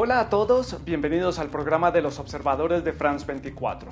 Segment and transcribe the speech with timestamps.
[0.00, 3.90] Hola a todos, bienvenidos al programa de los observadores de France 24.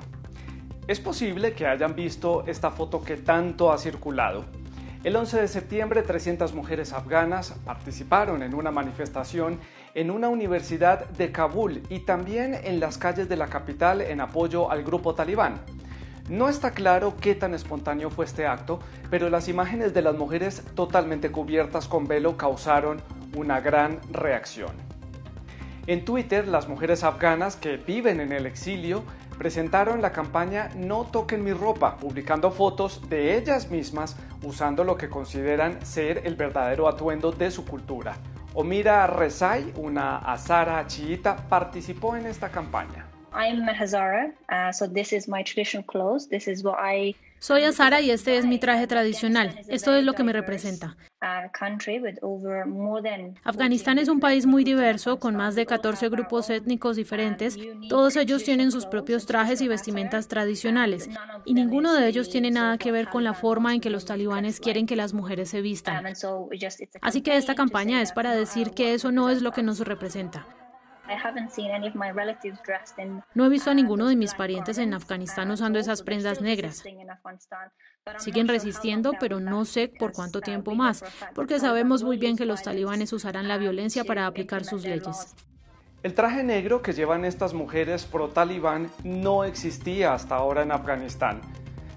[0.87, 4.45] Es posible que hayan visto esta foto que tanto ha circulado.
[5.03, 9.59] El 11 de septiembre 300 mujeres afganas participaron en una manifestación
[9.95, 14.71] en una universidad de Kabul y también en las calles de la capital en apoyo
[14.71, 15.59] al grupo talibán.
[16.29, 20.63] No está claro qué tan espontáneo fue este acto, pero las imágenes de las mujeres
[20.73, 23.01] totalmente cubiertas con velo causaron
[23.35, 24.86] una gran reacción.
[25.87, 29.05] En Twitter, las mujeres afganas que viven en el exilio
[29.37, 35.07] presentaron la campaña No toquen mi ropa, publicando fotos de ellas mismas usando lo que
[35.07, 38.17] consideran ser el verdadero atuendo de su cultura.
[38.53, 43.05] Omira Rezai, una azara chiita, participó en esta campaña.
[47.39, 49.57] Soy Azara y este es mi traje tradicional.
[49.69, 50.97] Esto es lo que me representa.
[53.43, 57.57] Afganistán es un país muy diverso, con más de 14 grupos étnicos diferentes.
[57.89, 61.09] Todos ellos tienen sus propios trajes y vestimentas tradicionales,
[61.45, 64.59] y ninguno de ellos tiene nada que ver con la forma en que los talibanes
[64.59, 66.05] quieren que las mujeres se vistan.
[67.01, 70.45] Así que esta campaña es para decir que eso no es lo que nos representa.
[73.33, 76.83] No he visto a ninguno de mis parientes en Afganistán usando esas prendas negras.
[78.17, 81.03] Siguen resistiendo, pero no sé por cuánto tiempo más,
[81.35, 85.35] porque sabemos muy bien que los talibanes usarán la violencia para aplicar sus leyes.
[86.03, 91.41] El traje negro que llevan estas mujeres pro-talibán no existía hasta ahora en Afganistán.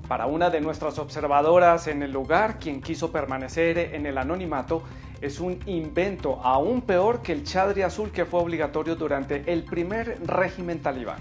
[0.08, 4.82] Para una de nuestras observadoras en el lugar, quien quiso permanecer en el anonimato,
[5.20, 10.18] es un invento aún peor que el chadri azul que fue obligatorio durante el primer
[10.26, 11.18] régimen talibán.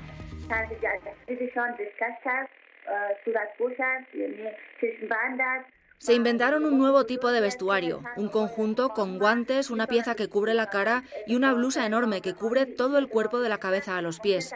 [6.00, 10.54] Se inventaron un nuevo tipo de vestuario, un conjunto con guantes, una pieza que cubre
[10.54, 14.02] la cara y una blusa enorme que cubre todo el cuerpo de la cabeza a
[14.02, 14.56] los pies.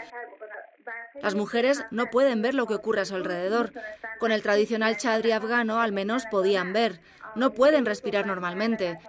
[1.21, 3.71] Las mujeres no pueden ver lo que ocurre a su alrededor.
[4.19, 7.01] Con el tradicional chadri afgano al menos podían ver.
[7.35, 8.99] No pueden respirar normalmente.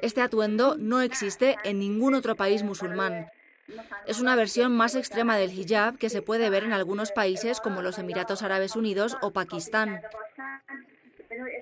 [0.00, 3.28] Este atuendo no existe en ningún otro país musulmán.
[4.06, 7.82] Es una versión más extrema del hijab que se puede ver en algunos países como
[7.82, 10.02] los Emiratos Árabes Unidos o Pakistán.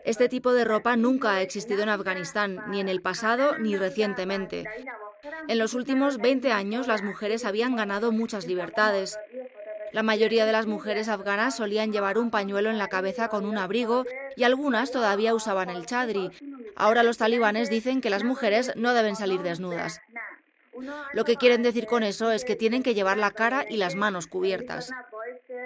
[0.05, 4.65] Este tipo de ropa nunca ha existido en Afganistán, ni en el pasado ni recientemente.
[5.49, 9.19] En los últimos 20 años las mujeres habían ganado muchas libertades.
[9.93, 13.59] La mayoría de las mujeres afganas solían llevar un pañuelo en la cabeza con un
[13.59, 14.05] abrigo
[14.37, 16.31] y algunas todavía usaban el chadri.
[16.77, 20.01] Ahora los talibanes dicen que las mujeres no deben salir desnudas.
[21.13, 23.95] Lo que quieren decir con eso es que tienen que llevar la cara y las
[23.95, 24.91] manos cubiertas.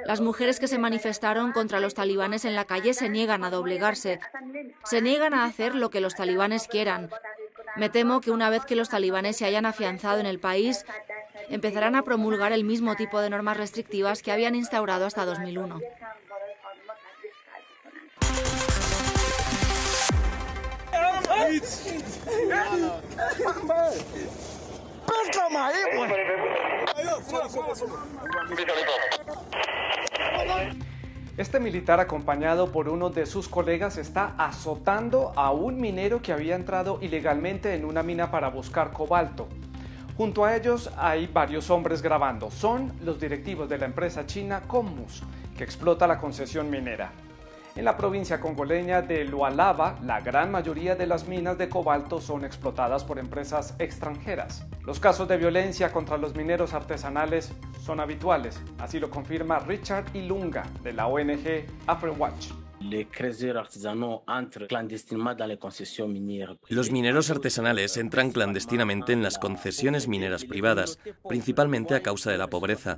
[0.05, 4.21] Las mujeres que se manifestaron contra los talibanes en la calle se niegan a doblegarse,
[4.85, 7.11] se niegan a hacer lo que los talibanes quieran.
[7.77, 10.85] Me temo que una vez que los talibanes se hayan afianzado en el país,
[11.49, 15.81] empezarán a promulgar el mismo tipo de normas restrictivas que habían instaurado hasta 2001.
[31.37, 36.57] Este militar acompañado por uno de sus colegas está azotando a un minero que había
[36.57, 39.47] entrado ilegalmente en una mina para buscar cobalto.
[40.17, 42.51] Junto a ellos hay varios hombres grabando.
[42.51, 45.23] Son los directivos de la empresa china Commus,
[45.59, 47.13] que explota la concesión minera.
[47.77, 52.43] En la provincia congoleña de Lualaba, la gran mayoría de las minas de cobalto son
[52.47, 54.65] explotadas por empresas extranjeras.
[54.83, 57.53] Los casos de violencia contra los mineros artesanales
[57.85, 62.66] son habituales, así lo confirma Richard Ilunga de la ONG Afrewatch.
[66.69, 70.99] Los mineros artesanales entran clandestinamente en las concesiones mineras privadas,
[71.29, 72.97] principalmente a causa de la pobreza.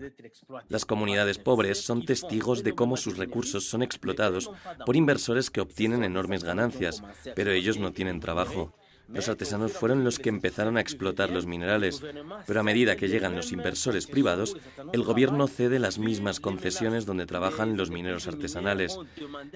[0.69, 4.51] Las comunidades pobres son testigos de cómo sus recursos son explotados
[4.84, 7.03] por inversores que obtienen enormes ganancias,
[7.34, 8.74] pero ellos no tienen trabajo.
[9.13, 12.03] Los artesanos fueron los que empezaron a explotar los minerales,
[12.47, 14.57] pero a medida que llegan los inversores privados,
[14.93, 18.99] el gobierno cede las mismas concesiones donde trabajan los mineros artesanales.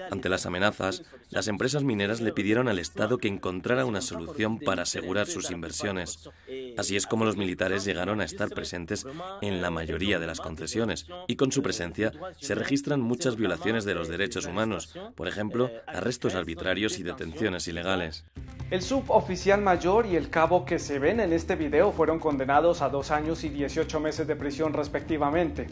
[0.09, 4.83] Ante las amenazas, las empresas mineras le pidieron al Estado que encontrara una solución para
[4.83, 6.29] asegurar sus inversiones.
[6.77, 9.05] Así es como los militares llegaron a estar presentes
[9.41, 13.93] en la mayoría de las concesiones, y con su presencia se registran muchas violaciones de
[13.93, 18.25] los derechos humanos, por ejemplo, arrestos arbitrarios y detenciones ilegales.
[18.73, 22.89] El suboficial mayor y el cabo que se ven en este video fueron condenados a
[22.89, 25.67] dos años y 18 meses de prisión respectivamente.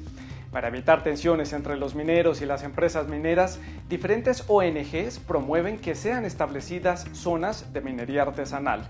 [0.51, 3.59] Para evitar tensiones entre los mineros y las empresas mineras,
[3.89, 8.87] diferentes ONGs promueven que sean establecidas zonas de minería artesanal.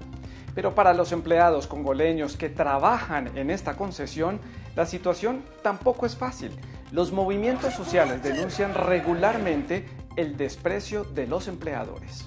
[0.53, 4.41] Pero para los empleados congoleños que trabajan en esta concesión,
[4.75, 6.51] la situación tampoco es fácil.
[6.91, 9.85] Los movimientos sociales denuncian regularmente
[10.17, 12.25] el desprecio de los empleadores.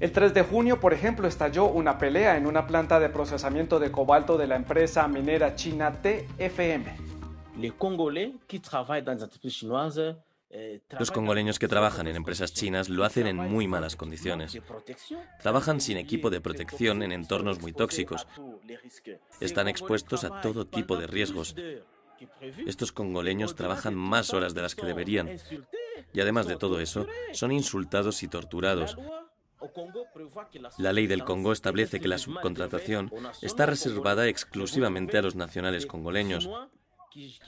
[0.00, 3.90] El 3 de junio, por ejemplo, estalló una pelea en una planta de procesamiento de
[3.90, 6.96] cobalto de la empresa minera china TFM.
[10.98, 14.56] Los congoleños que trabajan en empresas chinas lo hacen en muy malas condiciones.
[15.42, 18.28] Trabajan sin equipo de protección en entornos muy tóxicos.
[19.40, 21.56] Están expuestos a todo tipo de riesgos.
[22.66, 25.28] Estos congoleños trabajan más horas de las que deberían.
[26.12, 28.96] Y además de todo eso, son insultados y torturados.
[30.78, 33.10] La ley del Congo establece que la subcontratación
[33.42, 36.48] está reservada exclusivamente a los nacionales congoleños,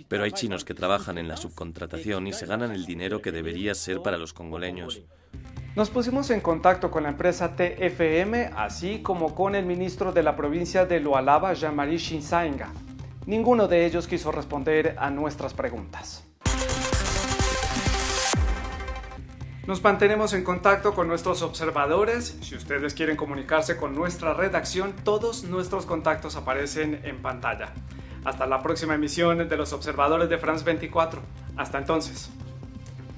[0.08, 3.75] pero hay chinos que trabajan en la subcontratación y se ganan el dinero que debería
[3.75, 5.02] ser para los congoleños.
[5.76, 10.34] Nos pusimos en contacto con la empresa TFM, así como con el ministro de la
[10.34, 12.00] provincia de Lualaba, Jean-Marie.
[13.26, 16.30] Ninguno de ellos quiso responder a nuestras preguntas.
[19.70, 22.37] Nos mantenemos en contacto con nuestros observadores.
[22.40, 27.72] Si ustedes quieren comunicarse con nuestra redacción, todos nuestros contactos aparecen en pantalla.
[28.25, 31.20] Hasta la próxima emisión de los observadores de France 24.
[31.56, 32.32] Hasta entonces.